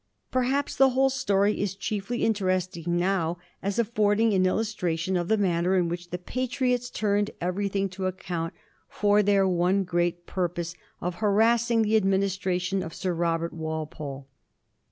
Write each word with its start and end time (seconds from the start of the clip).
Perhaps 0.31 0.77
the 0.77 0.89
whole 0.89 1.11
story 1.11 1.61
is 1.61 1.75
chiefly 1.75 2.23
interesting 2.23 2.97
now 2.97 3.37
as 3.61 3.77
affording 3.77 4.33
an 4.33 4.47
illustration 4.47 5.15
of 5.15 5.27
the 5.27 5.37
manner 5.37 5.75
in 5.77 5.89
which 5.89 6.09
the 6.09 6.17
Patriots 6.17 6.89
turned 6.89 7.29
everything 7.39 7.87
to 7.89 8.07
account 8.07 8.55
for 8.89 9.21
their 9.21 9.47
one 9.47 9.83
great 9.83 10.25
purpose 10.25 10.73
of 11.01 11.13
harassing 11.21 11.83
the 11.83 11.97
administration 11.97 12.81
of 12.81 12.95
Sir 12.95 13.13
Robert 13.13 13.53
Walpole. 13.53 14.27